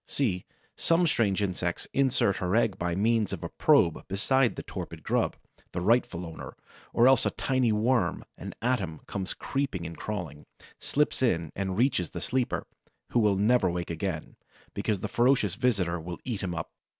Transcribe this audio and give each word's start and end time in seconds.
See, 0.07 0.45
some 0.75 1.05
strange 1.05 1.43
insect 1.43 1.87
inserts 1.93 2.39
her 2.39 2.55
egg 2.55 2.79
by 2.79 2.95
means 2.95 3.33
of 3.33 3.43
a 3.43 3.49
probe 3.49 4.07
beside 4.07 4.55
the 4.55 4.63
torpid 4.63 5.03
grub, 5.03 5.35
the 5.73 5.79
rightful 5.79 6.25
owner; 6.25 6.55
or 6.91 7.07
else 7.07 7.23
a 7.23 7.29
tiny 7.29 7.71
worm, 7.71 8.25
an 8.35 8.55
atom, 8.63 9.01
comes 9.05 9.35
creeping 9.35 9.85
and 9.85 9.95
crawling, 9.95 10.47
slips 10.79 11.21
in 11.21 11.51
and 11.55 11.77
reaches 11.77 12.09
the 12.09 12.19
sleeper, 12.21 12.65
who 13.11 13.19
will 13.19 13.35
never 13.35 13.69
wake 13.69 13.91
again, 13.91 14.37
because 14.73 15.01
the 15.01 15.07
ferocious 15.07 15.53
visitor 15.53 15.99
will 15.99 16.17
eat 16.25 16.41
him 16.41 16.55
up. 16.55 16.71